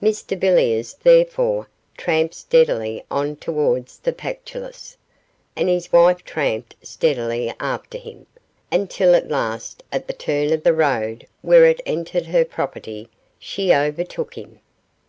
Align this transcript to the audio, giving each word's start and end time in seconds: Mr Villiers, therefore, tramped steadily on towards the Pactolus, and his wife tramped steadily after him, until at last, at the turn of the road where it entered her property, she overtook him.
Mr 0.00 0.38
Villiers, 0.38 0.94
therefore, 1.02 1.68
tramped 1.96 2.36
steadily 2.36 3.04
on 3.10 3.34
towards 3.34 3.98
the 3.98 4.12
Pactolus, 4.12 4.96
and 5.56 5.68
his 5.68 5.90
wife 5.92 6.22
tramped 6.24 6.76
steadily 6.82 7.52
after 7.58 7.98
him, 7.98 8.26
until 8.70 9.16
at 9.16 9.28
last, 9.28 9.82
at 9.90 10.06
the 10.06 10.12
turn 10.12 10.52
of 10.52 10.62
the 10.62 10.72
road 10.72 11.26
where 11.40 11.66
it 11.66 11.80
entered 11.84 12.26
her 12.26 12.44
property, 12.44 13.08
she 13.40 13.74
overtook 13.74 14.34
him. 14.38 14.60